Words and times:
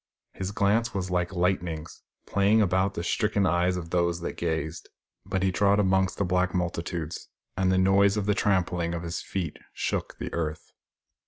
His 0.33 0.49
glance 0.51 0.95
was 0.95 1.11
like 1.11 1.31
lightnings, 1.31 2.01
playing 2.25 2.59
about 2.59 2.95
the 2.95 3.03
stricken 3.03 3.45
eyes 3.45 3.77
of 3.77 3.91
those 3.91 4.19
that 4.21 4.35
gazed. 4.35 4.89
But 5.27 5.43
he 5.43 5.51
trod 5.51 5.79
among 5.79 6.07
the 6.17 6.25
black 6.25 6.55
multitudes, 6.55 7.27
and 7.55 7.71
the 7.71 7.77
noise 7.77 8.17
of 8.17 8.25
the 8.25 8.33
trampling 8.33 8.95
of 8.95 9.03
his 9.03 9.21
feet 9.21 9.59
shook 9.73 10.17
the 10.17 10.33
earth. 10.33 10.71